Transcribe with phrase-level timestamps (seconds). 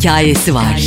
[0.00, 0.80] hikayesi var.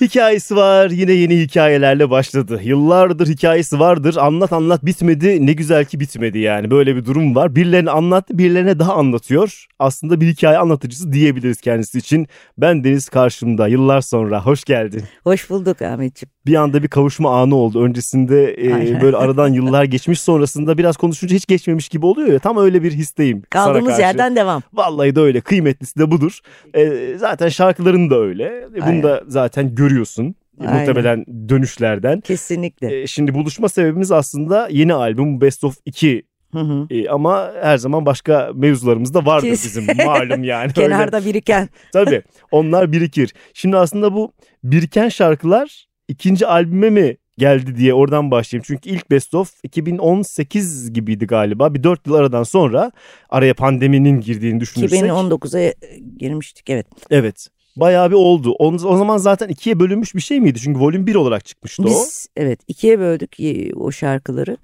[0.00, 2.60] Hikayesi var yine yeni hikayelerle başladı.
[2.62, 7.56] Yıllardır hikayesi vardır anlat anlat bitmedi ne güzel ki bitmedi yani böyle bir durum var.
[7.56, 9.66] Birilerine anlattı birilerine daha anlatıyor.
[9.78, 12.26] Aslında bir hikaye anlatıcısı diyebiliriz kendisi için.
[12.58, 15.02] Ben Deniz karşımda yıllar sonra hoş geldin.
[15.24, 16.30] Hoş bulduk Ahmetciğim.
[16.46, 17.82] Bir anda bir kavuşma anı oldu.
[17.82, 22.38] Öncesinde e, böyle aradan yıllar geçmiş sonrasında biraz konuşunca hiç geçmemiş gibi oluyor ya.
[22.38, 23.42] Tam öyle bir histeyim.
[23.50, 24.62] Kaldığımız yerden devam.
[24.72, 26.38] Vallahi de öyle kıymetlisi de budur.
[26.74, 28.68] E, zaten şarkıların da öyle.
[28.76, 29.02] Bunu Aynen.
[29.02, 30.34] da zaten görüyorsun.
[30.60, 30.78] Aynen.
[30.78, 32.20] Muhtemelen dönüşlerden.
[32.20, 33.02] Kesinlikle.
[33.02, 36.22] E, şimdi buluşma sebebimiz aslında yeni albüm Best of 2
[36.52, 36.86] Hı hı.
[36.90, 39.64] E, ama her zaman başka mevzularımız da vardır Kes.
[39.64, 40.72] bizim malum yani.
[40.74, 41.26] Kenarda öyle.
[41.26, 41.68] biriken.
[41.92, 43.34] Tabii onlar birikir.
[43.54, 44.32] Şimdi aslında bu
[44.64, 48.64] biriken şarkılar ikinci albüme mi geldi diye oradan başlayayım.
[48.66, 51.74] Çünkü ilk Best of 2018 gibiydi galiba.
[51.74, 52.92] Bir 4 yıl aradan sonra
[53.30, 55.00] araya pandeminin girdiğini düşünürsek.
[55.00, 55.74] 2019'a
[56.18, 56.86] girmiştik evet.
[57.10, 57.48] Evet.
[57.76, 58.54] Bayağı bir oldu.
[58.58, 60.58] O, o zaman zaten ikiye bölünmüş bir şey miydi?
[60.60, 62.00] Çünkü volüm 1 olarak çıkmıştı Biz, o.
[62.00, 63.36] Biz evet ikiye böldük
[63.76, 64.56] o şarkıları.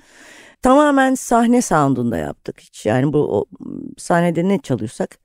[0.62, 2.60] Tamamen sahne soundunda yaptık.
[2.60, 3.44] Hiç yani bu o,
[3.96, 5.18] sahnede ne çalıyorsak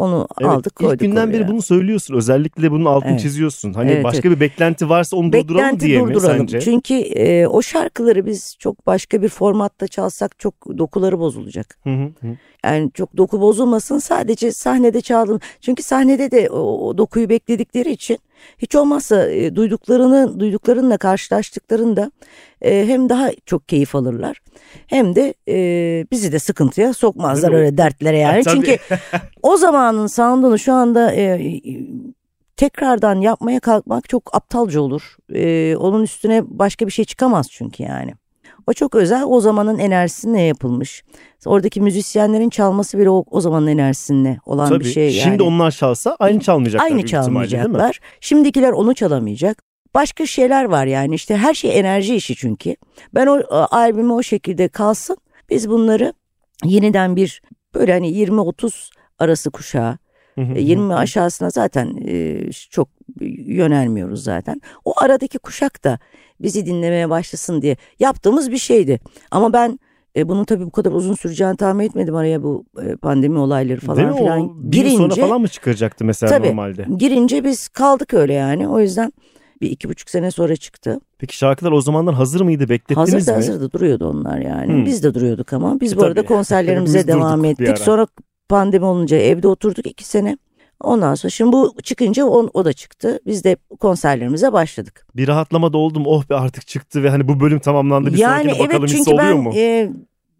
[0.00, 2.14] onu evet, aldık koyduk İlk günden beri bunu söylüyorsun.
[2.14, 3.20] Özellikle bunun altını evet.
[3.20, 3.72] çiziyorsun.
[3.72, 4.36] Hani evet, başka evet.
[4.36, 6.42] bir beklenti varsa onu beklenti durduralım diye durduralım.
[6.42, 6.60] mi sence?
[6.60, 11.78] Çünkü e, o şarkıları biz çok başka bir formatta çalsak çok dokuları bozulacak.
[11.84, 12.36] Hı hı.
[12.64, 15.40] Yani çok doku bozulmasın sadece sahnede çaldım.
[15.60, 18.18] Çünkü sahnede de o, o dokuyu bekledikleri için
[18.58, 22.12] hiç olmazsa e, duyduklarını duyduklarınla karşılaştıklarında
[22.62, 24.40] e, hem daha çok keyif alırlar
[24.86, 25.56] hem de e,
[26.10, 28.44] bizi de sıkıntıya sokmazlar öyle dertlere yani.
[28.44, 28.78] Çünkü
[29.42, 31.60] o zamanın sound'unu şu anda e,
[32.56, 35.16] tekrardan yapmaya kalkmak çok aptalca olur.
[35.34, 38.14] E, onun üstüne başka bir şey çıkamaz çünkü yani.
[38.66, 41.02] O çok özel o zamanın enerjisine yapılmış.
[41.46, 45.14] Oradaki müzisyenlerin çalması bile o, o zamanın enerjisinde olan Tabii, bir şey yani.
[45.14, 46.90] Şimdi onlar çalsa aynı çalmayacaklar.
[46.90, 48.00] Aynı çalmayacaklar.
[48.20, 49.62] Şimdikiler onu çalamayacak.
[49.94, 52.76] Başka şeyler var yani işte her şey enerji işi çünkü.
[53.14, 55.16] Ben o albümü o şekilde kalsın.
[55.50, 56.12] Biz bunları
[56.64, 57.42] yeniden bir
[57.74, 59.98] böyle hani 20-30 arası kuşağı
[60.36, 62.40] 20 e, aşağısına zaten e,
[62.70, 62.88] çok
[63.46, 64.60] yönelmiyoruz zaten.
[64.84, 65.98] O aradaki kuşak da
[66.40, 69.00] bizi dinlemeye başlasın diye yaptığımız bir şeydi.
[69.30, 69.78] Ama ben
[70.16, 73.98] e, bunun tabii bu kadar uzun süreceğini tahmin etmedim araya bu e, pandemi olayları falan
[73.98, 74.40] Değil filan.
[74.40, 76.86] O bir girince, sonra falan mı çıkaracaktı mesela tabii, normalde?
[76.96, 78.68] Girince biz kaldık öyle yani.
[78.68, 79.12] O yüzden
[79.60, 81.00] bir iki buçuk sene sonra çıktı.
[81.18, 82.68] Peki şarkılar o zamanlar hazır mıydı?
[82.68, 83.34] Beklettiniz hazırdı, mi?
[83.34, 84.72] Hazırdı hazırdı duruyordu onlar yani.
[84.72, 84.86] Hmm.
[84.86, 85.80] Biz de duruyorduk ama.
[85.80, 87.78] Biz e, bu arada konserlerimize devam ettik.
[87.78, 88.06] Sonra
[88.48, 90.38] pandemi olunca evde oturduk iki sene.
[90.80, 93.20] Ondan sonra şimdi bu çıkınca o, o da çıktı.
[93.26, 95.06] Biz de konserlerimize başladık.
[95.16, 96.02] Bir rahatlama da oldum.
[96.06, 98.12] Oh be artık çıktı ve hani bu bölüm tamamlandı.
[98.12, 99.52] Bir yani sonrakine evet, bakalım hissi oluyor mu?
[99.56, 99.90] E,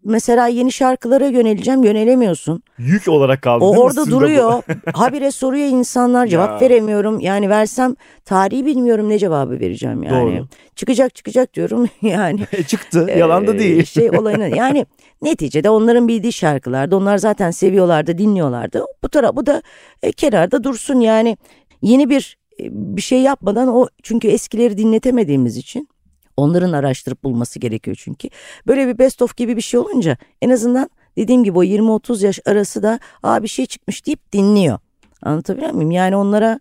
[0.03, 2.63] mesela yeni şarkılara yöneleceğim yönelemiyorsun.
[2.77, 4.63] Yük olarak kaldı O orada duruyor.
[4.93, 6.69] Habire soruyor insanlar cevap ya.
[6.69, 7.19] veremiyorum.
[7.19, 10.37] Yani versem tarihi bilmiyorum ne cevabı vereceğim yani.
[10.37, 10.47] Doğru.
[10.75, 12.41] Çıkacak çıkacak diyorum yani.
[12.51, 13.85] E, çıktı yalan da değil.
[13.85, 14.85] Şey olayına yani
[15.21, 16.95] neticede onların bildiği şarkılardı.
[16.95, 18.85] Onlar zaten seviyorlardı dinliyorlardı.
[19.03, 19.61] Bu taraf bu da
[20.03, 21.37] e, kenarda dursun yani.
[21.81, 25.87] Yeni bir e, bir şey yapmadan o çünkü eskileri dinletemediğimiz için
[26.37, 28.29] Onların araştırıp bulması gerekiyor çünkü.
[28.67, 32.39] Böyle bir best of gibi bir şey olunca en azından dediğim gibi o 20-30 yaş
[32.45, 34.79] arası da aa bir şey çıkmış deyip dinliyor.
[35.21, 35.91] Anlatabiliyor muyum?
[35.91, 36.59] Yani onlara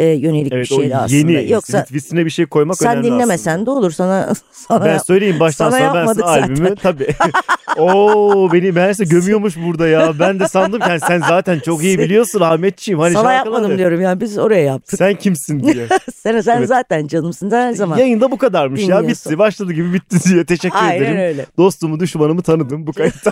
[0.00, 1.32] e, yönelik evet, bir şeydi aslında.
[1.32, 3.66] Yeni Yoksa vitrine bir şey koymak sen önemli dinlemesen aslında.
[3.66, 7.14] de olur sana, sana Ben söyleyeyim baştan sana, sonra ben sana albümü tabii.
[7.78, 10.18] Oo beni meğerse gömüyormuş burada ya.
[10.18, 13.00] Ben de sandım yani sen zaten çok iyi biliyorsun Ahmetciğim.
[13.00, 14.98] Hani sana yapmadım diyorum yani biz oraya yaptık.
[14.98, 15.86] Sen kimsin diye.
[16.22, 16.68] sen sen evet.
[16.68, 17.98] zaten canımsın sen her zaman.
[17.98, 21.18] Yayında bu kadarmış ya bitti başladı gibi bitti diye teşekkür Aynen ederim.
[21.20, 21.46] öyle.
[21.58, 23.30] Dostumu düşmanımı tanıdım bu kayıtta.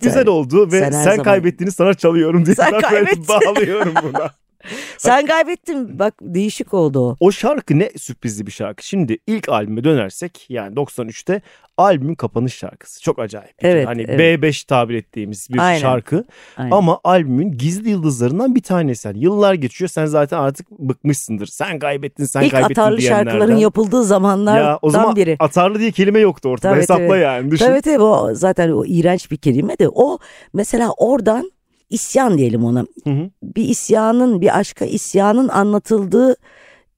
[0.00, 4.30] Güzel oldu ve sen, sen kaybettiğini sana çalıyorum diye sen ben bağlıyorum buna.
[4.98, 5.98] Sen kaybettin.
[5.98, 7.16] Bak değişik oldu o.
[7.20, 8.86] O şarkı ne sürprizli bir şarkı.
[8.86, 11.42] Şimdi ilk albüme dönersek yani 93'te
[11.76, 13.02] albümün kapanış şarkısı.
[13.02, 13.54] Çok acayip.
[13.58, 14.42] Evet, hani evet.
[14.42, 15.78] B5 tabir ettiğimiz bir Aynen.
[15.78, 16.24] şarkı.
[16.56, 16.70] Aynen.
[16.70, 19.08] Ama albümün gizli yıldızlarından bir tanesi.
[19.08, 21.46] Yani yıllar geçiyor sen zaten artık bıkmışsındır.
[21.46, 23.30] Sen kaybettin sen İlk kaybettin atarlı diyenlerden.
[23.30, 25.36] şarkıların yapıldığı zamanlardan ya, o zaman biri.
[25.38, 26.72] atarlı diye kelime yoktu ortada.
[26.72, 27.20] Tabii, Hesapla tabii.
[27.20, 27.50] yani.
[27.50, 27.66] Düşün.
[27.66, 30.18] Tabii tabii o zaten o iğrenç bir kelime de o
[30.54, 31.52] mesela oradan
[31.92, 32.86] isyan diyelim ona.
[33.04, 33.30] Hı hı.
[33.42, 36.36] Bir isyanın, bir aşka isyanın anlatıldığı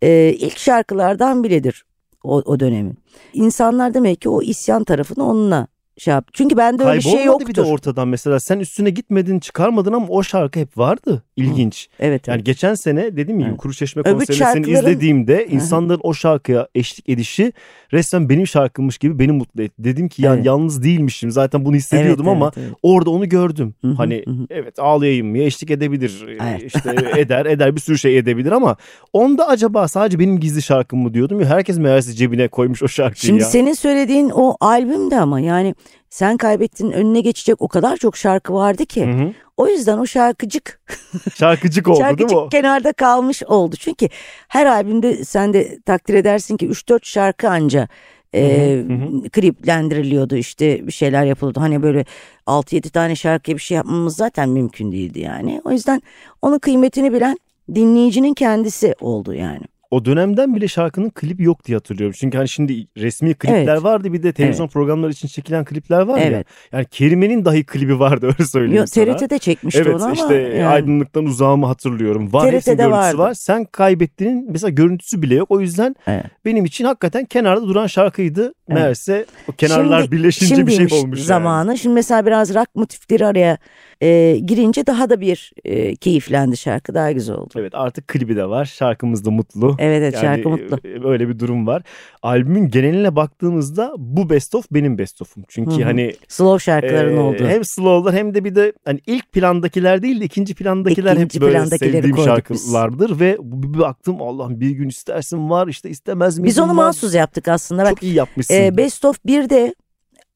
[0.03, 1.85] e, ilk şarkılardan biridir
[2.25, 2.99] o, o dönemin.
[3.33, 5.67] İnsanlar demek ki o isyan tarafını onunla
[5.99, 6.29] şey yap.
[6.33, 7.49] Çünkü bende öyle bir şey yoktur.
[7.49, 11.23] bir de ortadan mesela sen üstüne gitmedin çıkarmadın ama o şarkı hep vardı.
[11.37, 11.89] İlginç.
[12.01, 12.29] Evet.
[12.29, 12.47] Yani evet.
[12.47, 13.59] geçen sene dedim ya Evet.
[13.59, 17.53] Kuru Çeşme Öbür konserlerini şarkıların- izlediğimde insanların o şarkıya eşlik edişi
[17.93, 19.85] resmen benim şarkımmış gibi beni mutlu etti.
[19.85, 20.47] Dedim ki yani Evet.
[20.47, 21.31] yalnız değilmişim.
[21.31, 22.79] Zaten bunu hissediyordum Evet, ama evet, evet.
[22.83, 23.75] orada onu gördüm.
[23.81, 24.47] Hı hı, hani hı hı.
[24.51, 26.63] evet ağlayayım mı eşlik edebilir Evet.
[26.75, 28.77] işte eder eder bir sürü şey edebilir ama
[29.13, 33.27] onda acaba sadece benim gizli şarkım mı diyordum ya herkes meğerse cebine koymuş o şarkıyı
[33.27, 33.49] Şimdi ya.
[33.49, 35.75] senin söylediğin o albümde ama yani
[36.15, 39.07] sen kaybettin önüne geçecek o kadar çok şarkı vardı ki.
[39.07, 39.33] Hı hı.
[39.57, 40.81] O yüzden o şarkıcık
[41.35, 43.77] Şarkıcık oldu değil mi şarkıcık kenarda kalmış oldu.
[43.77, 44.09] Çünkü
[44.49, 47.89] her albümde sen de takdir edersin ki 3-4 şarkı anca
[48.35, 51.61] e, Hı hı, kliplendiriliyordu işte bir şeyler yapılıyordu.
[51.61, 52.05] Hani böyle
[52.47, 55.61] 6-7 tane şarkıya bir şey yapmamız zaten mümkün değildi yani.
[55.65, 56.03] O yüzden
[56.43, 57.39] onun kıymetini bilen
[57.75, 59.74] dinleyicinin kendisi oldu yani.
[59.95, 62.17] O dönemden bile şarkının klibi yok diye hatırlıyorum.
[62.19, 63.83] Çünkü hani şimdi resmi klipler Evet.
[63.85, 66.25] vardı bir de televizyon programları için çekilen klipler var ya.
[66.25, 66.47] Evet.
[66.73, 69.17] Yani Kerime'nin dahi klibi vardı öyle söyleyeyim Yo, sana.
[69.17, 70.67] TRT'de çekmişti Evet onu ama işte yani.
[70.67, 72.33] aydınlıktan uzağımı hatırlıyorum.
[72.33, 73.19] Var TRT'de görüntüsü vardı.
[73.19, 73.35] var.
[73.35, 75.51] Sen kaybettiğinin mesela görüntüsü bile yok.
[75.51, 76.25] O yüzden Evet.
[76.45, 78.55] benim için hakikaten kenarda duran şarkıydı.
[78.69, 81.19] Meğerse o kenarlar Şimdi- birleşince bir şey olmuş.
[81.19, 81.27] yani.
[81.27, 81.79] zamanı.
[81.79, 83.59] Şimdi mesela biraz rock motifleri araya
[84.01, 87.53] e, girince daha da bir e, keyiflendi şarkı daha güzel oldu.
[87.57, 88.65] Evet artık klibi de var.
[88.65, 89.77] Şarkımız da mutlu.
[89.79, 90.79] Evet evet Yani şarkı mutlu.
[90.89, 91.83] e, Böyle bir durum var.
[92.23, 95.45] Albümün geneline baktığımızda bu best of benim best of'um.
[95.49, 95.83] Çünkü Hı hı.
[95.85, 97.45] hani Slow şarkıların Ee, oldu.
[97.49, 101.43] Hem slow'lar hem de bir de hani ilk plandakiler değil de ikinci plandakiler İkinci hep
[101.43, 102.25] böyle sevdiğim koyduk biz.
[102.25, 106.69] şarkılardır ve bir, bir baktım Allah'ım bir gün istersin var işte istemez miyim Biz onu
[106.69, 106.75] var.
[106.75, 107.83] mahsus yaptık aslında.
[107.85, 108.55] Bak, Çok iyi yapmışsın.
[108.55, 109.75] e, Best of 1'de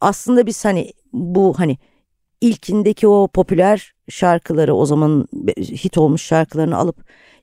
[0.01, 1.79] aslında biz hani bu hani
[2.41, 5.28] ilkindeki o popüler şarkıları o zaman
[5.58, 6.96] hit olmuş şarkılarını alıp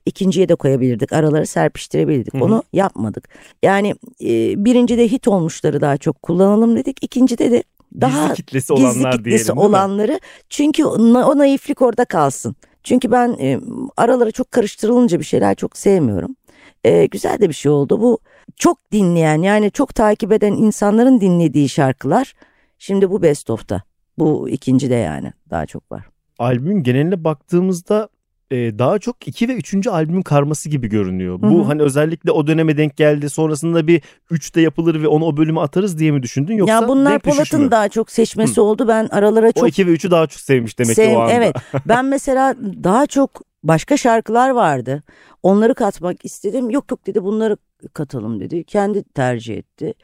[0.06, 1.12] ikinciye de koyabilirdik.
[1.12, 2.34] Araları serpiştirebilirdik.
[2.34, 2.44] Hı hı.
[2.44, 3.28] Onu yapmadık.
[3.62, 7.04] Yani e, birincide hit olmuşları daha çok kullanalım dedik.
[7.04, 7.62] İkincide de
[8.00, 12.56] daha gizli kitlesi olanlar gizli kitlesi diyelim olanları çünkü o, o naiflik orada kalsın.
[12.82, 13.60] Çünkü ben e,
[13.96, 16.36] aralara çok karıştırılınca bir şeyler çok sevmiyorum.
[16.84, 18.00] E, güzel de bir şey oldu.
[18.00, 18.18] Bu
[18.56, 22.34] çok dinleyen yani çok takip eden insanların dinlediği şarkılar
[22.78, 23.82] şimdi bu best of'ta.
[24.18, 26.15] Bu ikinci de yani daha çok var.
[26.38, 28.08] Albümün geneline baktığımızda
[28.50, 29.86] e, daha çok 2 ve 3.
[29.86, 31.42] albümün karması gibi görünüyor.
[31.42, 31.50] Hı hı.
[31.50, 33.30] Bu hani özellikle o döneme denk geldi.
[33.30, 36.88] Sonrasında bir 3 de yapılır ve onu o bölüme atarız diye mi düşündün yoksa ya
[36.88, 37.18] bunlar?
[37.18, 38.88] Polat'ın daha çok seçmesi oldu.
[38.88, 41.32] Ben aralara O çok 2 ve 3'ü daha çok sevmiş demek Sev- ki o anda.
[41.32, 41.56] Evet
[41.86, 42.54] ben mesela
[42.84, 45.02] daha çok başka şarkılar vardı.
[45.42, 46.70] Onları katmak istedim.
[46.70, 47.56] Yok yok dedi bunları
[47.92, 48.64] katalım dedi.
[48.64, 49.94] Kendi tercih etti.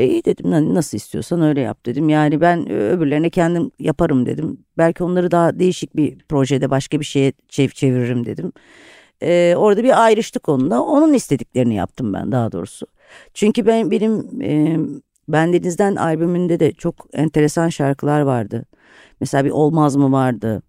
[0.00, 2.08] E iyi dedim "Lan nasıl istiyorsan öyle yap dedim.
[2.08, 4.58] Yani ben e, öbürlerine kendim yaparım dedim.
[4.78, 8.52] Belki onları daha değişik bir projede başka bir şeye çev çeviririm dedim.
[9.22, 10.80] E, orada bir ayrıştık onunla.
[10.82, 12.86] Onun istediklerini yaptım ben daha doğrusu.
[13.34, 14.78] Çünkü ben benim e,
[15.28, 18.64] Bendeniz'den albümünde de çok enteresan şarkılar vardı.
[19.20, 20.62] Mesela bir Olmaz mı vardı.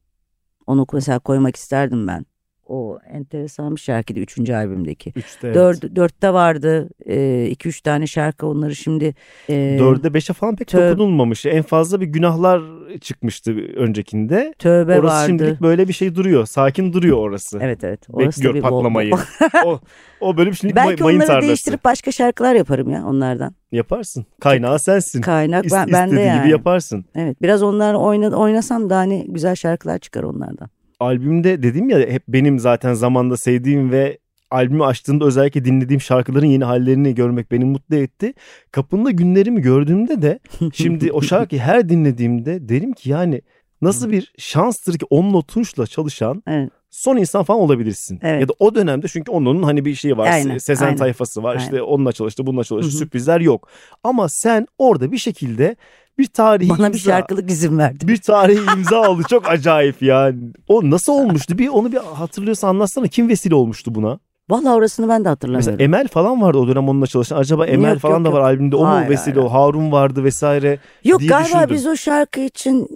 [0.68, 2.26] Onu mesela koymak isterdim ben.
[2.72, 5.10] O enteresan bir şarkıydı üçüncü albümdeki.
[5.10, 5.56] 3'te evet.
[5.56, 9.16] Dört, dörtte vardı e, iki üç tane şarkı onları şimdi.
[9.50, 11.46] E, 4'e 5'e falan pek Tövbe- dokunulmamış.
[11.46, 12.62] En fazla bir günahlar
[13.02, 14.54] çıkmıştı öncekinde.
[14.60, 15.28] Tövbe orası vardı.
[15.28, 16.46] şimdilik böyle bir şey duruyor.
[16.46, 17.60] Sakin duruyor orası.
[17.62, 18.00] Evet evet.
[18.10, 19.14] Orası Bekliyor patlamayı.
[19.66, 19.80] o,
[20.22, 21.48] o bölüm şimdilik may- Belki mayın onları tarlası.
[21.48, 23.56] değiştirip başka şarkılar yaparım ya onlardan.
[23.72, 24.26] Yaparsın.
[24.40, 25.22] Kaynağı sensin.
[25.22, 26.40] Kaynak ben, bende istediği yani.
[26.42, 27.06] gibi yaparsın.
[27.16, 30.70] Evet biraz onlar oyna, oynasam daha hani güzel şarkılar çıkar onlardan.
[31.02, 34.18] Albümde dedim ya hep benim zaten zamanda sevdiğim ve
[34.52, 38.34] albümü açtığında özellikle dinlediğim şarkıların yeni hallerini görmek beni mutlu etti.
[38.72, 40.40] Kapında günlerimi gördüğümde de
[40.74, 43.42] şimdi o şarkıyı her dinlediğimde derim ki yani
[43.82, 46.70] nasıl bir şanstır ki onunla tunçla çalışan Evet.
[46.90, 48.20] son insan falan olabilirsin.
[48.22, 48.42] Evet.
[48.42, 50.32] Ya da o dönemde çünkü onun hani bir şeyi var.
[50.32, 50.98] Aynen, Sezen aynen.
[50.98, 51.52] tayfası var.
[51.52, 51.64] Aynen.
[51.64, 52.92] İşte onunla çalıştı, bununla çalıştı.
[52.92, 52.98] Hı hı.
[52.98, 53.68] Sürprizler yok.
[54.04, 55.76] Ama sen orada bir şekilde
[56.18, 58.08] bir tarihi Bana imza, bir şarkılık izin verdi.
[58.08, 59.22] bir tarihi imza oldu.
[59.30, 60.38] Çok acayip yani.
[60.68, 61.58] O nasıl olmuştu?
[61.58, 63.08] Bir onu bir hatırlıyorsan anlatsana.
[63.08, 64.20] Kim vesile olmuştu buna?
[64.50, 65.72] Vallahi orasını ben de hatırlamıyorum.
[65.72, 67.38] Mesela Emel falan vardı o dönem onunla çalışan.
[67.38, 68.48] Acaba Emel Yok, falan yok, da var yok.
[68.48, 68.76] albümde.
[68.76, 69.54] O mu Hayır, vesile hayır, o?
[69.54, 70.80] Harun vardı vesaire.
[71.04, 71.70] Yok diye galiba düşündüm.
[71.76, 72.88] biz o şarkı için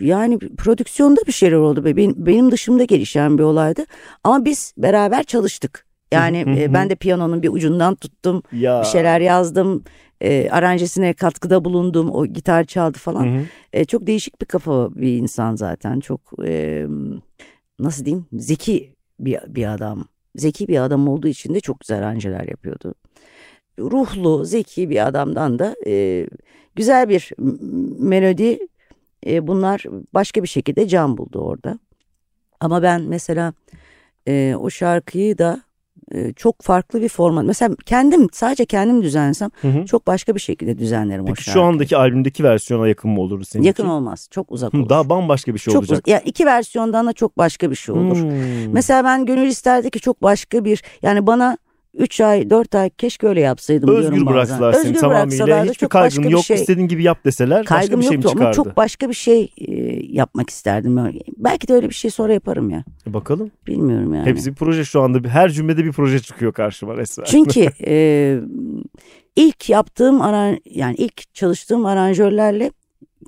[0.00, 1.84] yani prodüksiyonda bir şeyler oldu.
[1.84, 1.96] be.
[1.96, 3.84] Benim, benim dışımda gelişen bir olaydı.
[4.24, 5.86] Ama biz beraber çalıştık.
[6.12, 8.42] Yani e, ben de piyanonun bir ucundan tuttum.
[8.52, 8.80] Ya.
[8.80, 9.84] Bir şeyler yazdım.
[10.22, 12.10] E, aranjesine katkıda bulundum.
[12.10, 13.26] O gitar çaldı falan.
[13.26, 13.44] Hı hı.
[13.72, 16.00] E, çok değişik bir kafa bir insan zaten.
[16.00, 16.86] Çok e,
[17.78, 20.04] nasıl diyeyim zeki bir, bir adam.
[20.36, 22.94] Zeki bir adam olduğu için de çok güzel aranjeler yapıyordu.
[23.78, 26.26] Ruhlu, zeki bir adamdan da e,
[26.76, 27.30] güzel bir
[27.98, 28.58] melodi.
[29.26, 29.84] E, bunlar
[30.14, 31.78] başka bir şekilde can buldu orada.
[32.60, 33.52] Ama ben mesela
[34.28, 35.62] e, o şarkıyı da
[36.14, 37.44] e, çok farklı bir format.
[37.44, 39.86] Mesela kendim sadece kendim düzenlesem Hı hı.
[39.86, 41.62] çok başka bir şekilde düzenlerim o Peki şarkıyı.
[41.62, 43.66] şu andaki albümdeki versiyona yakın mı olur seninki?
[43.66, 44.28] Yakın olmaz.
[44.30, 44.88] Çok uzak Hı, olur.
[44.88, 45.92] Daha bambaşka bir şey çok olacak.
[45.92, 46.08] uzak.
[46.08, 48.16] Ya iki versiyondan da çok başka bir şey olur.
[48.16, 48.72] Hmm.
[48.72, 51.56] Mesela ben Gönül İster'deki çok başka bir yani bana
[51.94, 54.34] 3 ay 4 ay keşke öyle yapsaydım diyorum Özgür bazen.
[54.34, 55.64] bıraksalar seni Özgür tamamıyla.
[55.64, 56.44] Hiçbir çok başka kaygın yok.
[56.44, 56.56] şey.
[56.56, 58.56] istediğin gibi yap deseler başka Kaygım bir şey mi ama çıkardı?
[58.56, 59.72] çok başka bir şey e,
[60.16, 61.20] yapmak isterdim.
[61.36, 62.84] Belki de öyle bir şey sonra yaparım ya.
[63.06, 63.50] E Bakalım.
[63.66, 64.26] Bilmiyorum yani.
[64.26, 65.28] Hepsi bir proje şu anda.
[65.28, 67.24] Her cümlede bir proje çıkıyor karşıma resmen.
[67.24, 68.38] Çünkü e,
[69.36, 72.70] ilk yaptığım aran yani ilk çalıştığım aranjörlerle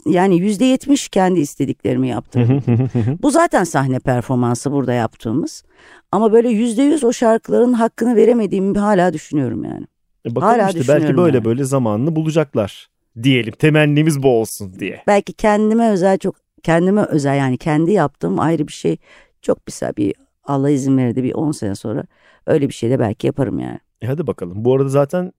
[0.06, 2.62] yani yüzde yetmiş kendi istediklerimi yaptım.
[3.22, 5.64] Bu zaten sahne performansı burada yaptığımız.
[6.12, 9.86] Ama böyle yüzde yüz o şarkıların hakkını veremediğimi hala düşünüyorum yani.
[10.26, 11.44] E bakalım Hala işte belki böyle yani.
[11.44, 12.88] böyle zamanını bulacaklar
[13.22, 13.52] diyelim.
[13.52, 15.02] Temennimiz bu olsun diye.
[15.06, 18.96] Belki kendime özel çok kendime özel yani kendi yaptığım ayrı bir şey.
[19.42, 20.14] Çok mesela bir
[20.44, 22.04] Allah izin verirdi bir 10 sene sonra
[22.46, 23.78] öyle bir şey de belki yaparım yani.
[24.02, 24.64] E hadi bakalım.
[24.64, 25.32] Bu arada zaten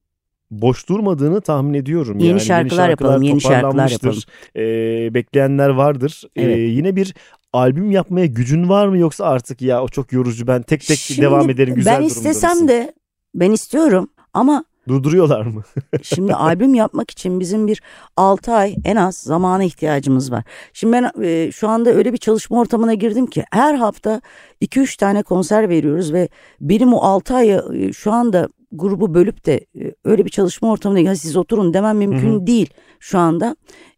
[0.52, 2.20] boş durmadığını tahmin ediyorum.
[2.20, 2.42] Yeni yani.
[2.42, 4.28] şarkılar yapalım, yeni şarkılar toparlanmıştır.
[4.56, 6.24] E, bekleyenler vardır.
[6.36, 6.58] Evet.
[6.58, 7.14] yine bir
[7.54, 11.22] albüm yapmaya gücün var mı yoksa artık ya o çok yorucu ben tek tek Şimdi
[11.22, 12.68] devam ederim güzel Ben istesem mısın?
[12.68, 12.94] de
[13.36, 15.64] ben istiyorum ama Durduruyorlar mı?
[16.04, 17.82] Şimdi albüm yapmak için bizim bir
[18.18, 20.44] 6 ay en az zamana ihtiyacımız var.
[20.74, 24.22] Şimdi ben e, şu anda öyle bir çalışma ortamına girdim ki her hafta
[24.62, 26.30] 2-3 tane konser veriyoruz ve
[26.62, 31.00] benim o 6 ayı e, şu anda grubu bölüp de e, öyle bir çalışma ortamına
[31.00, 32.48] ya siz oturun demem mümkün Hı hı.
[32.48, 33.56] değil şu anda.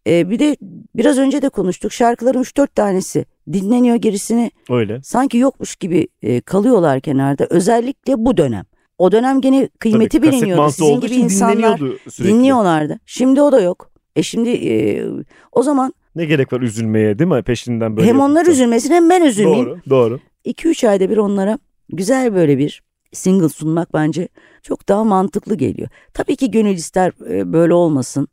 [0.08, 0.58] E, bir de
[0.96, 5.02] biraz önce de konuştuk şarkıların 3-4 tanesi dinleniyor gerisini Öyle.
[5.04, 8.66] sanki yokmuş gibi e, kalıyorlar kenarda özellikle bu dönem.
[8.98, 10.72] O dönem gene kıymeti Tabii, biliniyordu.
[10.72, 11.78] Sizin gibi insanlar
[12.10, 12.34] sürekli.
[12.34, 13.00] dinliyorlardı.
[13.06, 13.92] Şimdi o da yok.
[14.16, 15.04] E şimdi e,
[15.52, 17.44] o zaman Ne gerek var üzülmeye değil mi?
[17.44, 19.66] Peşinden böyle hem onlar yapıp üzülmesin hem ben üzülmeyeyim.
[19.66, 20.20] Doğru, doğru.
[20.46, 21.60] 2-3 ayda bir onlara
[21.90, 22.84] güzel böyle bir
[23.14, 24.28] single sunmak bence
[24.64, 25.90] çok daha mantıklı geliyor.
[26.14, 28.28] Tabii ki gönül ister e, böyle olmasın.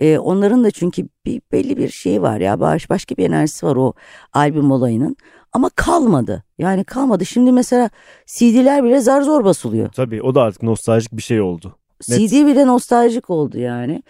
[0.00, 3.76] E, onların da çünkü bir belli bir şey var ya baş, başka bir enerjisi var
[3.76, 3.92] o
[4.32, 5.16] albüm olayının.
[5.52, 6.44] Ama kalmadı.
[6.58, 7.26] Yani kalmadı.
[7.26, 7.90] Şimdi mesela
[8.26, 9.88] CD'ler bile zar zor basılıyor.
[9.92, 11.76] Tabii o da artık nostaljik bir şey oldu.
[12.08, 12.30] Net.
[12.30, 14.02] CD bile nostaljik oldu yani.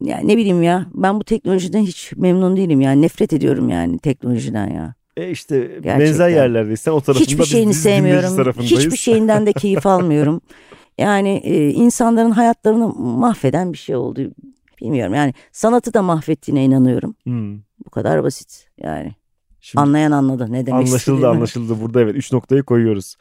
[0.00, 4.70] Yani ne bileyim ya ben bu teknolojiden hiç memnun değilim yani nefret ediyorum yani teknolojiden
[4.70, 4.94] ya.
[5.16, 6.00] E işte Gerçekten.
[6.00, 8.62] benzer yerlerdeysen o tarafında Hiçbir biz- şeyini biz dinleyici sevmiyorum.
[8.62, 10.40] Hiçbir şeyinden de keyif almıyorum.
[10.98, 14.20] Yani e, insanların hayatlarını mahveden bir şey oldu.
[14.84, 17.14] Bilmiyorum yani sanatı da mahvettiğine inanıyorum.
[17.24, 17.58] Hmm.
[17.86, 19.12] Bu kadar basit yani.
[19.60, 21.26] Şimdi Anlayan anladı ne demek anlaşıldı istediğimi.
[21.26, 23.16] anlaşıldı burada evet 3 noktayı koyuyoruz.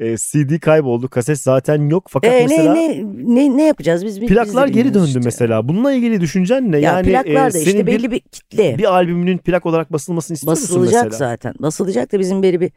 [0.00, 4.20] E, CD kayboldu kaset zaten yok fakat E, mesela ne, ne, ne, ne yapacağız biz?
[4.20, 5.20] biz plaklar geri döndü işte.
[5.24, 5.68] mesela.
[5.68, 6.78] Bununla ilgili düşüncen ne?
[6.78, 8.78] Ya yani plaklar e, da işte senin belli bir, kitle.
[8.78, 11.18] bir albümünün plak olarak basılmasını istiyor musun Basılacak mesela?
[11.18, 11.54] zaten.
[11.58, 12.70] Basılacak da bizim belli bir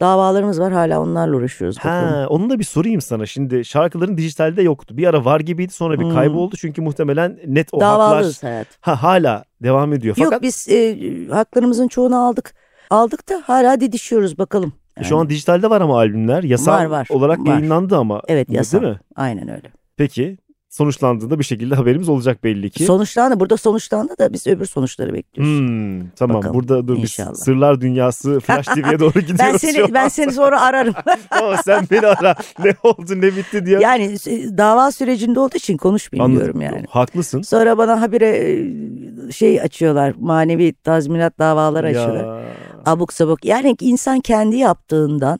[0.00, 0.72] davalarımız var.
[0.72, 1.78] Hala onlarla uğraşıyoruz.
[1.78, 3.26] Ha, onu da bir sorayım sana.
[3.26, 4.96] Şimdi şarkıların dijitalde yoktu.
[4.96, 6.14] Bir ara var gibiydi sonra bir Hmm.
[6.14, 6.56] kayboldu.
[6.56, 8.66] Çünkü muhtemelen net o haklar Davalıyız hayat.
[8.80, 10.14] ha, hala devam ediyor.
[10.18, 10.96] Fakat Yok biz e,
[11.30, 12.54] haklarımızın çoğunu aldık.
[12.90, 14.72] Aldık da hala didişiyoruz bakalım.
[14.96, 15.06] Yani.
[15.06, 16.42] şu an dijitalde var ama albümler.
[16.42, 17.46] Yasal Var, var, olarak var.
[17.46, 18.22] yayınlandı ama.
[18.28, 18.82] Evet Değil yasal.
[18.82, 19.00] mi?
[19.16, 19.70] Aynen öyle.
[19.96, 22.84] Peki sonuçlandığında bir şekilde haberimiz olacak belli ki.
[22.84, 23.40] Sonuçlandı.
[23.40, 25.58] Burada sonuçlandı da biz öbür sonuçları bekliyoruz.
[25.58, 27.32] Hmm, tamam Bakalım, burada dur inşallah.
[27.32, 30.94] biz Sırlar Dünyası Flash TV'ye doğru gidiyoruz Ben seni ben seni sonra ararım.
[31.30, 32.34] Tamam, sen beni ara.
[32.64, 33.78] Ne oldu ne bitti diye.
[33.80, 36.84] yani e, dava sürecinde olduğu için konuşmayayım diyorum yani.
[36.90, 37.42] Haklısın.
[37.42, 40.14] Sonra bana habire e, şey açıyorlar.
[40.18, 42.44] Manevi tazminat davaları açıyorlar.
[42.86, 43.44] Abuk sabuk.
[43.44, 45.38] Yani insan kendi yaptığından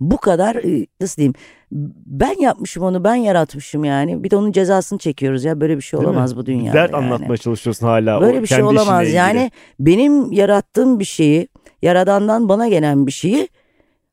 [0.00, 1.34] bu kadar e, nasıl diyeyim
[2.06, 5.98] ben yapmışım onu ben yaratmışım yani bir de onun cezasını çekiyoruz ya böyle bir şey
[6.00, 6.12] Değil mi?
[6.12, 7.04] olamaz bu dünyada Dert yani.
[7.04, 8.20] anlatmaya çalışıyorsun hala.
[8.20, 9.50] Böyle o bir şey olamaz yani
[9.80, 11.48] benim yarattığım bir şeyi
[11.82, 13.48] yaradandan bana gelen bir şeyi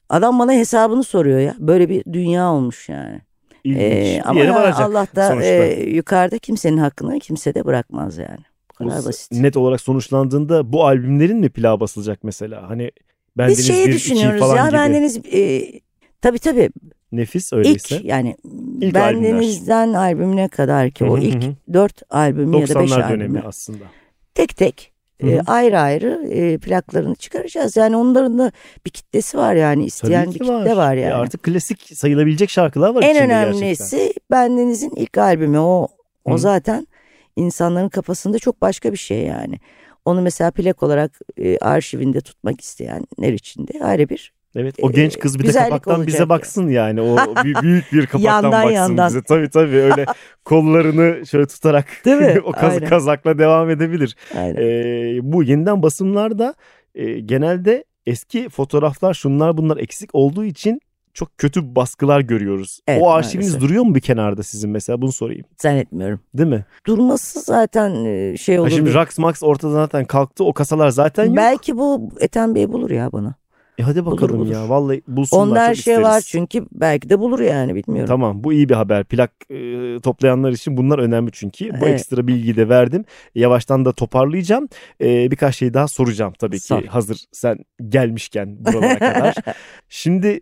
[0.10, 3.22] adam bana hesabını soruyor ya böyle bir dünya olmuş yani.
[3.64, 3.82] İlginç.
[3.82, 5.48] Ee, ama ya Allah da sonuçta.
[5.50, 8.49] e, yukarıda kimsenin hakkını kimse de bırakmaz yani.
[8.80, 9.32] Kadar basit.
[9.32, 12.70] Net olarak sonuçlandığında bu albümlerin mi plağı basılacak mesela?
[12.70, 12.92] Hani
[13.38, 14.74] Bendeniz Biz şeyi 1, 2 düşünüyoruz falan ya gibi.
[14.74, 15.72] bendeniz e,
[16.22, 16.70] tabii tabii
[17.12, 17.96] Nefis öyleyse.
[17.96, 18.36] İlk yani
[18.82, 21.44] İlk Bendeniz'den albümüne kadar ki Hı o hı ilk
[21.74, 23.84] dört albümü ya da beş 90'lar albümü dönemi aslında.
[24.36, 27.78] tek tek Hı e, ayrı ayrı e, plaklarını çıkaracağız.
[27.78, 28.52] Yani onların da
[28.86, 31.14] bir kitlesi var yani isteyen bir ki kitle var E yani.
[31.14, 34.12] artık klasik sayılabilecek şarkılar var en önemlisi gerçekten.
[34.32, 35.88] Bendeniz'in ilk albümü o
[36.26, 36.38] o Hı.
[36.38, 36.88] zaten
[37.40, 39.60] insanların kafasında çok başka bir şey yani.
[40.06, 44.94] Onu mesela plak olarak e, arşivinde tutmak isteyenler için de ayrı bir Evet o e,
[44.94, 47.02] genç kız bir de kapaktan bize baksın yani.
[47.02, 49.08] O bü- büyük bir kapaktan Yandan, baksın yandan.
[49.10, 49.22] bize.
[49.24, 50.06] Tabii tabii öyle
[50.46, 52.42] kollarını şöyle tutarak Değil mi?
[52.46, 52.90] o kaz- Aynen.
[52.90, 54.16] kazakla devam edebilir.
[54.38, 54.56] aynen.
[54.62, 56.54] Ee, bu yeniden basımlarda
[56.96, 60.82] e, genelde eski fotoğraflar şunlar bunlar eksik olduğu için
[61.14, 62.80] çok kötü baskılar görüyoruz.
[62.88, 63.62] Evet, o arşiviniz maalesef.
[63.70, 65.46] duruyor mu bir kenarda sizin mesela bunu sorayım.
[65.58, 66.20] Zannetmiyorum.
[66.34, 66.66] Değil mi?
[66.88, 68.70] Durması zaten e, şey olur.
[68.70, 70.44] şimdi Rax Max ortadan zaten kalktı.
[70.44, 71.36] O kasalar zaten yok.
[71.38, 73.36] Belki bu Ethem Bey bulur ya bana.
[73.78, 74.52] E hadi Bulur, bakalım bulur.
[74.52, 74.70] ya.
[74.70, 76.08] Vallahi bulsunlar Onda her çok şey isteriz.
[76.10, 78.08] var çünkü belki de bulur yani bilmiyorum.
[78.08, 79.04] Tamam bu iyi bir haber.
[79.04, 79.56] Plak e,
[80.00, 81.70] toplayanlar için bunlar önemli çünkü.
[81.72, 81.94] Bu Evet.
[81.94, 83.06] ekstra bilgiyi de verdim.
[83.36, 84.68] Yavaştan da toparlayacağım.
[85.02, 86.66] E, birkaç şey daha soracağım tabii ki.
[86.66, 86.84] Sor.
[86.84, 87.58] Hazır sen
[87.90, 89.36] gelmişken buralara kadar.
[89.90, 90.42] Şimdi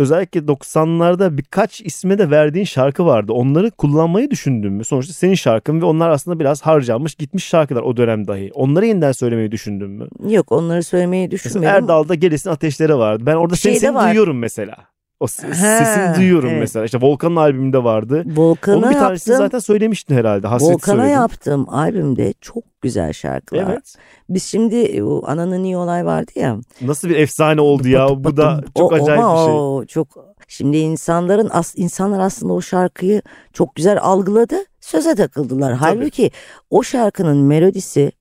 [0.00, 3.32] özellikle 90'larda birkaç isme de verdiğin şarkı vardı.
[3.32, 4.84] Onları kullanmayı düşündün mü?
[4.84, 8.50] Sonuçta senin şarkın ve onlar aslında biraz harcanmış gitmiş şarkılar o dönem dahi.
[8.54, 10.08] Onları yeniden söylemeyi düşündün mü?
[10.28, 11.76] Yok onları söylemeyi Mesela düşünmüyorum.
[11.76, 13.22] Erdal'da Gelesin Ateşleri vardı.
[13.26, 14.08] Ben orada şey seni, seni var.
[14.08, 14.76] duyuyorum mesela.
[15.20, 16.60] O s- Ha, sesini duyuyorum evet.
[16.60, 16.84] mesela.
[16.84, 18.24] İşte Volkan'ın albümünde vardı.
[18.26, 19.46] Volkan'a Onun bir tanesini yaptım.
[19.46, 20.46] zaten söylemiştin herhalde.
[20.46, 21.14] Hasret Volkan'a söyledin.
[21.14, 23.70] yaptığım albümde çok güzel şarkılar.
[23.72, 23.94] Evet.
[24.28, 26.56] Biz şimdi e, o Ananın iyi olay vardı ya.
[26.82, 28.24] Nasıl bir efsane oldu ya.
[28.24, 29.54] Bu da çok O- acayip bir şey.
[29.54, 30.08] o çok
[30.48, 33.22] şimdi insanların as, insanlar aslında o şarkıyı
[33.52, 34.56] çok güzel algıladı.
[34.80, 35.72] Söze takıldılar.
[35.74, 36.30] Halbuki
[36.70, 38.12] o şarkının melodisi,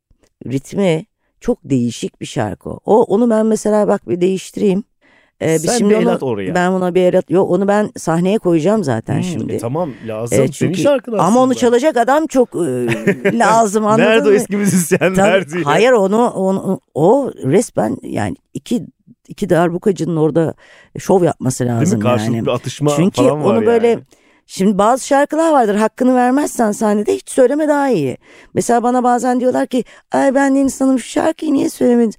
[0.48, 1.06] ritmi
[1.40, 2.70] çok değişik bir şarkı.
[2.70, 4.84] O onu ben mesela bak bir değiştireyim.
[5.42, 6.56] Ee, Sen şimdi bir el onu, at oraya.
[6.56, 7.30] ben buna bir el at.
[7.30, 9.54] Yok onu ben sahneye koyacağım zaten Hmm, şimdi.
[9.54, 10.38] e tamam lazım.
[10.40, 11.24] Evet, Senin çünkü- şarkın aslında.
[11.28, 12.60] Ama onu çalacak adam çok e,
[13.40, 14.36] lazım anladın Nerede o mı?
[14.36, 15.64] eski müzisyenler Tabii, diye.
[15.64, 18.84] hayır onu, onu o resmen yani iki
[19.28, 20.54] iki darbukacının orada
[21.00, 22.04] şov yapması Değil lazım mi?
[22.04, 22.52] Karşılıklı yani.
[22.52, 24.04] atışma Çünkü falan var onu böyle yani.
[24.46, 28.18] şimdi bazı şarkılar vardır hakkını vermezsen sahnede hiç söyleme daha iyi.
[28.54, 32.14] Mesela bana bazen diyorlar ki ay ben Deniz Hanım şu şarkıyı niye söylemedin?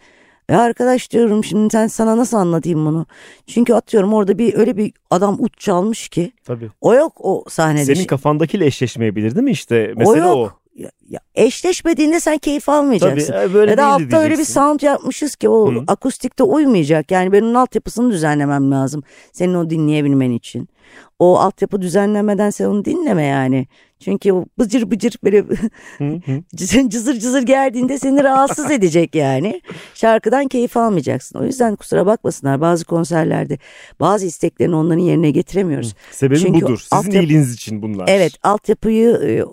[0.50, 3.06] E arkadaş diyorum şimdi sen sana nasıl anlatayım bunu?
[3.46, 6.70] Çünkü atıyorum orada bir öyle bir adam uç çalmış ki Tabii.
[6.80, 7.94] o yok o sahnede.
[7.94, 9.92] Senin kafandakiyle eşleşmeyebilir değil mi işte?
[9.96, 10.38] o Mesela o.
[10.40, 10.46] yok.
[10.46, 10.59] Ya,
[11.08, 13.32] ya eşleşmediğinde sen keyif almayacaksın.
[13.32, 15.84] Tabii e, böyle ya da altta öyle bir sound yapmışız ki o Hı.
[15.86, 17.10] akustikte uymayacak.
[17.10, 19.02] Yani ben onun altyapısını düzenlemem lazım.
[19.32, 20.68] Senin o dinleyebilmen için.
[21.18, 23.66] O altyapı düzenlemeden sen onu dinleme yani.
[24.00, 25.38] Çünkü o bıcır bıcır böyle
[25.98, 26.42] Hı hı.
[26.56, 29.60] cızır cızır cızır geldiğinde seni rahatsız edecek yani.
[29.94, 31.38] Şarkıdan keyif almayacaksın.
[31.38, 33.58] O yüzden kusura bakmasınlar bazı konserlerde
[34.00, 35.94] bazı isteklerini onların yerine getiremiyoruz.
[36.10, 36.78] Sebebi Çünkü budur.
[36.78, 38.04] Sizin altyapı- iyiliğiniz için bunlar.
[38.08, 39.44] Evet altyapıyı e,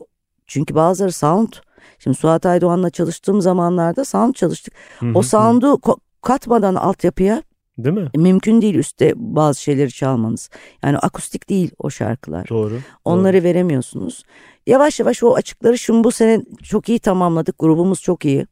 [0.48, 1.54] çünkü bazıları sound.
[2.00, 4.74] Şimdi Suat Aydoğan'la çalıştığım zamanlarda sound çalıştık.
[5.00, 5.80] Hı hı O sound'u
[6.22, 7.44] katmadan altyapıya
[7.78, 8.10] Değil mi?
[8.16, 10.50] mümkün değil üstte bazı şeyleri çalmanız.
[10.84, 12.50] Yani akustik değil o şarkılar.
[12.50, 12.80] Doğru.
[13.06, 14.24] Onları veremiyorsunuz.
[14.68, 17.60] Yavaş yavaş o açıkları şimdi bu sene çok iyi tamamladık.
[17.60, 18.48] Grubumuz çok iyi.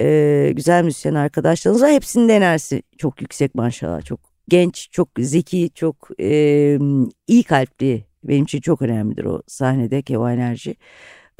[0.00, 1.90] Ee, güzel müzisyen arkadaşlarımız var.
[1.90, 4.04] Hepsinin de enerjisi çok yüksek maşallah.
[4.04, 6.78] Çok genç, çok zeki, çok e,
[7.26, 8.04] iyi kalpli.
[8.24, 10.76] Benim için çok önemlidir o sahnedeki o enerji.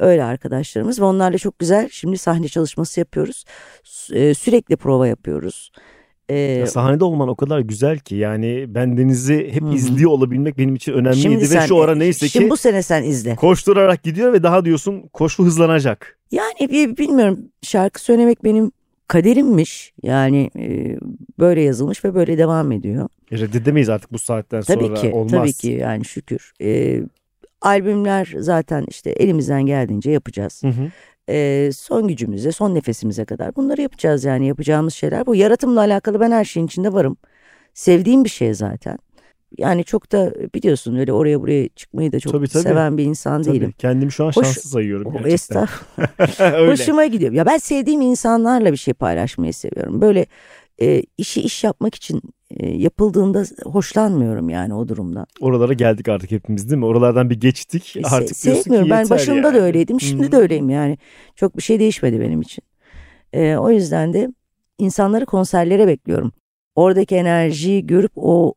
[0.01, 3.45] Öyle arkadaşlarımız ve onlarla çok güzel şimdi sahne çalışması yapıyoruz.
[3.83, 5.71] Sü- e, sürekli prova yapıyoruz.
[6.29, 10.75] Ee, sahnede olman o kadar güzel ki yani ben Deniz'i hep Hı izliyor olabilmek benim
[10.75, 13.35] için önemliydi ve sen- şu ara neyse Şimdi ki bu sene sen izle.
[13.35, 16.19] koşturarak gidiyor ve daha diyorsun koşu hızlanacak.
[16.31, 18.71] Yani bilmiyorum şarkı söylemek benim
[19.07, 19.93] kaderimmiş.
[20.03, 20.97] Yani e,
[21.39, 23.09] böyle yazılmış ve böyle devam ediyor.
[23.31, 25.31] E, reddedemeyiz artık bu saatten Tabii sonra ki olmaz.
[25.31, 26.53] tabii ki yani şükür.
[26.61, 27.01] E,
[27.61, 30.61] albümler zaten işte elimizden geldiğince yapacağız.
[30.63, 30.91] Hı hı.
[31.33, 35.25] E, son gücümüze son nefesimize kadar bunları yapacağız yani yapacağımız şeyler.
[35.25, 37.17] Bu yaratımla alakalı ben her şeyin içinde varım.
[37.73, 38.97] Sevdiğim bir şey zaten.
[39.57, 42.63] Yani çok da biliyorsun öyle oraya buraya çıkmayı da çok Tabii, tabii.
[42.63, 43.73] seven bir insan Tabii, değilim.
[43.77, 45.33] kendimi şu an Hoş- şanslı sayıyorum O gerçekten.
[45.33, 46.69] estağfurullah.
[46.71, 47.31] Hoşuma gidiyor.
[47.33, 50.01] Ya ben sevdiğim insanlarla bir şey paylaşmayı seviyorum.
[50.01, 50.25] Böyle
[50.81, 55.25] e, işi iş yapmak için e, yapıldığında hoşlanmıyorum yani o durumdan.
[55.39, 56.85] Oralara geldik artık hepimiz değil mi?
[56.85, 57.95] Oralardan bir geçtik.
[57.95, 58.89] E, se- artık diyorsun ki sevmiyorum.
[58.89, 59.55] Ben yeter başında yani.
[59.55, 60.01] da öyleydim.
[60.01, 60.31] Şimdi Hı.
[60.31, 60.97] de öyleyim yani.
[61.35, 62.63] Çok bir şey değişmedi benim için.
[63.33, 64.29] E, o yüzden de
[64.77, 66.31] insanları konserlere bekliyorum.
[66.75, 68.53] Oradaki enerjiyi görüp o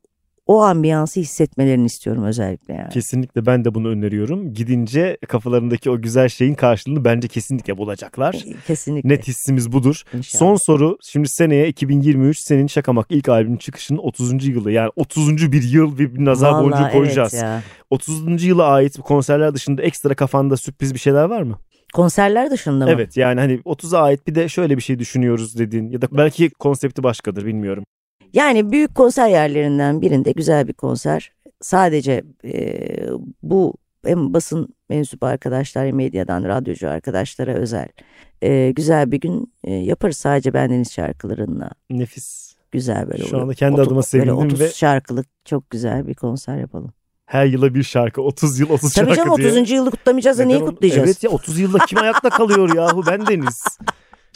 [0.47, 2.89] o ambiyansı hissetmelerini istiyorum özellikle yani.
[2.89, 4.55] Kesinlikle ben de bunu öneriyorum.
[4.55, 8.35] Gidince kafalarındaki o güzel şeyin karşılığını bence kesinlikle bulacaklar.
[8.35, 9.09] E, Kesinlikle.
[9.09, 10.03] Net hissimiz budur.
[10.15, 10.39] İnşallah.
[10.39, 10.99] Son soru.
[11.03, 14.47] Şimdi seneye 2023 senin Şakamak ilk albümün çıkışının 30.
[14.47, 14.73] yılı.
[14.73, 15.53] Yani 30.
[15.53, 17.35] bir yıl bir, bir nazar Vallahi boncuğu koyacağız.
[17.35, 17.63] Evet ya.
[17.91, 18.45] 30.
[18.45, 21.59] yıla ait konserler dışında ekstra kafanda sürpriz bir şeyler var mı?
[21.95, 22.91] Konserler dışında mı?
[22.91, 26.51] Evet yani hani 30'a ait bir de şöyle bir şey düşünüyoruz dediğin ya da belki
[26.51, 27.85] konsepti başkadır bilmiyorum.
[28.35, 31.33] Yani büyük konser yerlerinden birinde güzel bir konser.
[31.61, 32.79] Sadece e,
[33.43, 37.89] bu hem basın mensup arkadaşlar, medyadan radyocu arkadaşlara özel
[38.43, 40.17] e, güzel bir gün e, yaparız.
[40.17, 42.55] Sadece bendeniz şarkılarınla Nefis.
[42.73, 43.25] güzel böyle.
[43.25, 46.93] Şu anda kendi Otu- adıma Böyle sevindim 30 ve şarkılık çok güzel bir konser yapalım.
[47.27, 49.49] her yıla bir şarkı 30 yıl 30 Tabii şarkı canım diye.
[49.53, 49.71] 30.
[49.71, 51.09] yılı kutlamayacağız da neyi kutlayacağız?
[51.09, 53.65] Evet ya 30 yılda kim ayakta kalıyor yahu ben Deniz.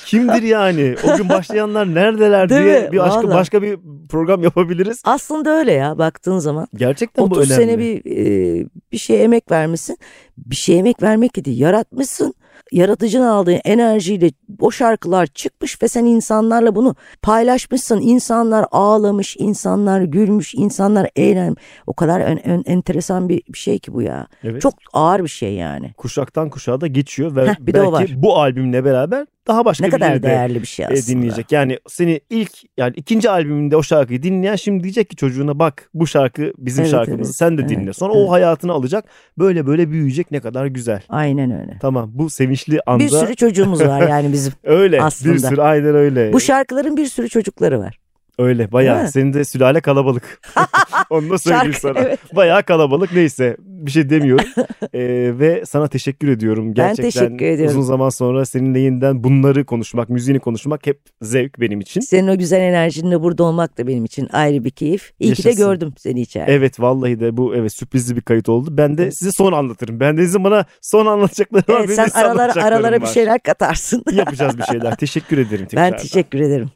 [0.08, 0.94] Kimdir yani?
[1.04, 2.92] O gün başlayanlar neredeler Değil diye mi?
[2.92, 3.34] bir başka, Vallahi.
[3.34, 5.02] başka bir program yapabiliriz.
[5.04, 6.66] Aslında öyle ya baktığın zaman.
[6.74, 7.62] Gerçekten bu 30 önemli.
[7.64, 9.98] sene bir e, bir şeye emek vermişsin.
[10.36, 12.34] Bir şeye emek vermek değil, yaratmışsın.
[12.72, 18.00] Yaratıcının aldığı enerjiyle o şarkılar çıkmış ve sen insanlarla bunu paylaşmışsın.
[18.00, 21.62] İnsanlar ağlamış, insanlar gülmüş, insanlar eğlenmiş.
[21.86, 24.26] O kadar ön- ön- enteresan bir, bir şey ki bu ya.
[24.44, 24.62] Evet.
[24.62, 25.92] Çok ağır bir şey yani.
[25.96, 28.22] kuşaktan kuşağa da geçiyor ve Heh, bir de o belki var.
[28.22, 31.06] bu albümle beraber daha başka Ne kadar de değerli bir şey e, aslında.
[31.06, 31.52] dinleyecek.
[31.52, 36.06] Yani seni ilk yani ikinci albümünde o şarkıyı dinleyen şimdi diyecek ki çocuğuna bak bu
[36.06, 37.92] şarkı bizim Evet, şarkımız evet, sen de evet, dinle.
[37.92, 38.28] Sonra evet.
[38.28, 39.04] o hayatını alacak
[39.38, 41.02] böyle böyle büyüyecek ne kadar güzel.
[41.08, 41.78] Aynen öyle.
[41.80, 44.52] Tamam bu sevinçli anda Bir sürü çocuğumuz var yani bizim.
[44.64, 45.34] öyle aslında.
[45.34, 46.32] bir sürü aynen öyle.
[46.32, 47.98] Bu şarkıların bir sürü çocukları var.
[48.38, 50.40] Öyle bayağı senin de sülale kalabalık.
[51.10, 51.98] Onu da söyleyeyim Şarkı, sana.
[51.98, 52.20] evet.
[52.36, 54.46] Bayağı kalabalık neyse bir şey demiyorum.
[54.94, 56.74] Ee, ve sana teşekkür ediyorum.
[56.74, 57.70] Gerçekten teşekkür ediyorum.
[57.70, 62.00] uzun zaman sonra seninle yeniden bunları konuşmak, müziğini konuşmak hep zevk benim için.
[62.00, 65.12] Senin o güzel enerjinle burada olmak da benim için ayrı bir keyif.
[65.20, 65.66] İyi ki de Yaşasın.
[65.66, 66.52] gördüm seni içeride.
[66.52, 68.68] Evet vallahi de bu evet sürprizli bir kayıt oldu.
[68.70, 70.00] Ben de size son anlatırım.
[70.00, 71.78] Ben de bana son anlatacaklarım var.
[71.78, 73.06] Evet, benim sen aralara, aralara bir var.
[73.06, 74.04] şeyler katarsın.
[74.12, 74.96] Yapacağız bir şeyler.
[74.96, 75.92] Teşekkür ederim tekrar.
[75.92, 76.70] ben teşekkür ederim.